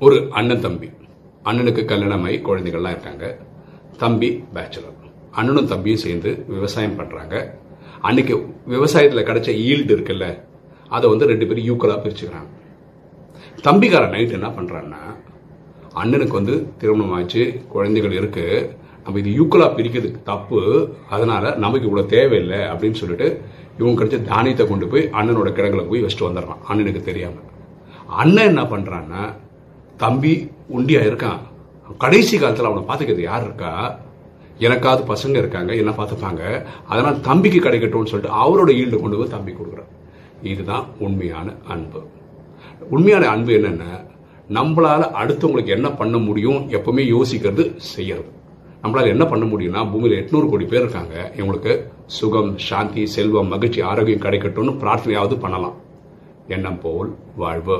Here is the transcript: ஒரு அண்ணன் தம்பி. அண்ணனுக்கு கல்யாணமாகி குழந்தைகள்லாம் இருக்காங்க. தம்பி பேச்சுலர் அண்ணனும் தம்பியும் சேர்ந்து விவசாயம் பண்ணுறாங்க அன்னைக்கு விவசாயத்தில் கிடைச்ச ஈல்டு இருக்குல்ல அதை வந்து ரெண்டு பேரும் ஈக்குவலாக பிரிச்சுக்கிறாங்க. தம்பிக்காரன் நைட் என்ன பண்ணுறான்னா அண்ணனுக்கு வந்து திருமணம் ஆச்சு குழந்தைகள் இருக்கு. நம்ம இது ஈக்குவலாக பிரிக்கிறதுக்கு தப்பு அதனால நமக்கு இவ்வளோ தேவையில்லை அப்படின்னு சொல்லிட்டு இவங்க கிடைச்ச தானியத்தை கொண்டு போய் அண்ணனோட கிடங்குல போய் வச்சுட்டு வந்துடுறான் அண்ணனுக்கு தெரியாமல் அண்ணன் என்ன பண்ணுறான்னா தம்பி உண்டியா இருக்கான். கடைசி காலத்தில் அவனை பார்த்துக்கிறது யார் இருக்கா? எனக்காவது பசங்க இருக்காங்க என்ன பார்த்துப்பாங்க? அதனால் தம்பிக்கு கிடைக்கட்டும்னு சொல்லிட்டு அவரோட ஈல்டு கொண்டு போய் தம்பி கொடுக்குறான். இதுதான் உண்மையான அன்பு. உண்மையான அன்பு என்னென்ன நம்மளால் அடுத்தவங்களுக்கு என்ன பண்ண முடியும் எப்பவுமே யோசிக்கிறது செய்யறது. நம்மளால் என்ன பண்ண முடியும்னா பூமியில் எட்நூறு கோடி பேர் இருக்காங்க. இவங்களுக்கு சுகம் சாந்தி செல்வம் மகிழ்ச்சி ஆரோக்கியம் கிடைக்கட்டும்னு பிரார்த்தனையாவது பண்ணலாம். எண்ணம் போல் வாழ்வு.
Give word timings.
ஒரு 0.00 0.16
அண்ணன் 0.38 0.62
தம்பி. 0.66 0.88
அண்ணனுக்கு 1.48 1.82
கல்யாணமாகி 1.90 2.38
குழந்தைகள்லாம் 2.46 2.94
இருக்காங்க. 2.94 3.24
தம்பி 4.02 4.28
பேச்சுலர் 4.54 5.00
அண்ணனும் 5.38 5.70
தம்பியும் 5.72 6.02
சேர்ந்து 6.04 6.30
விவசாயம் 6.54 6.96
பண்ணுறாங்க 6.98 7.34
அன்னைக்கு 8.08 8.34
விவசாயத்தில் 8.74 9.26
கிடைச்ச 9.28 9.50
ஈல்டு 9.68 9.92
இருக்குல்ல 9.96 10.26
அதை 10.90 11.06
வந்து 11.12 11.28
ரெண்டு 11.30 11.46
பேரும் 11.48 11.66
ஈக்குவலாக 11.70 12.02
பிரிச்சுக்கிறாங்க. 12.04 12.50
தம்பிக்காரன் 13.66 14.14
நைட் 14.14 14.36
என்ன 14.38 14.48
பண்ணுறான்னா 14.56 15.02
அண்ணனுக்கு 16.02 16.38
வந்து 16.40 16.54
திருமணம் 16.80 17.14
ஆச்சு 17.18 17.42
குழந்தைகள் 17.74 18.16
இருக்கு. 18.20 18.46
நம்ம 19.04 19.18
இது 19.22 19.30
ஈக்குவலாக 19.40 19.76
பிரிக்கிறதுக்கு 19.78 20.20
தப்பு 20.32 20.60
அதனால 21.14 21.54
நமக்கு 21.64 21.88
இவ்வளோ 21.88 22.06
தேவையில்லை 22.14 22.60
அப்படின்னு 22.72 23.00
சொல்லிட்டு 23.00 23.28
இவங்க 23.78 23.96
கிடைச்ச 24.00 24.20
தானியத்தை 24.32 24.66
கொண்டு 24.68 24.86
போய் 24.92 25.08
அண்ணனோட 25.20 25.48
கிடங்குல 25.58 25.84
போய் 25.90 26.04
வச்சுட்டு 26.04 26.28
வந்துடுறான் 26.28 26.62
அண்ணனுக்கு 26.68 27.02
தெரியாமல் 27.10 27.50
அண்ணன் 28.22 28.50
என்ன 28.52 28.62
பண்ணுறான்னா 28.74 29.22
தம்பி 29.96 30.50
உண்டியா 30.76 31.02
இருக்கான். 31.10 31.40
கடைசி 31.98 32.38
காலத்தில் 32.38 32.66
அவனை 32.66 32.82
பார்த்துக்கிறது 32.82 33.20
யார் 33.20 33.42
இருக்கா? 33.42 33.98
எனக்காவது 34.58 35.02
பசங்க 35.08 35.36
இருக்காங்க 35.36 35.74
என்ன 35.74 35.90
பார்த்துப்பாங்க? 35.90 36.64
அதனால் 36.88 37.20
தம்பிக்கு 37.20 37.60
கிடைக்கட்டும்னு 37.60 38.12
சொல்லிட்டு 38.12 38.36
அவரோட 38.42 38.70
ஈல்டு 38.70 39.00
கொண்டு 39.00 39.16
போய் 39.16 39.28
தம்பி 39.28 39.52
கொடுக்குறான். 39.52 39.90
இதுதான் 40.42 40.84
உண்மையான 40.98 41.54
அன்பு. 41.68 42.02
உண்மையான 42.90 43.28
அன்பு 43.28 43.52
என்னென்ன 43.52 43.84
நம்மளால் 44.48 45.12
அடுத்தவங்களுக்கு 45.22 45.66
என்ன 45.66 45.90
பண்ண 45.90 46.18
முடியும் 46.18 46.70
எப்பவுமே 46.70 47.04
யோசிக்கிறது 47.12 47.76
செய்யறது. 47.76 48.30
நம்மளால் 48.82 49.06
என்ன 49.06 49.24
பண்ண 49.24 49.44
முடியும்னா 49.44 49.90
பூமியில் 49.90 50.24
எட்நூறு 50.24 50.48
கோடி 50.48 50.64
பேர் 50.64 50.80
இருக்காங்க. 50.80 51.32
இவங்களுக்கு 51.36 51.74
சுகம் 52.06 52.58
சாந்தி 52.58 53.06
செல்வம் 53.06 53.48
மகிழ்ச்சி 53.48 53.80
ஆரோக்கியம் 53.80 54.20
கிடைக்கட்டும்னு 54.20 54.76
பிரார்த்தனையாவது 54.82 55.40
பண்ணலாம். 55.40 55.76
எண்ணம் 56.48 56.80
போல் 56.80 57.16
வாழ்வு. 57.36 57.78